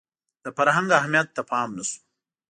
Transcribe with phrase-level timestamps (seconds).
[0.43, 1.99] د فرهنګ اهمیت ته پام نه شو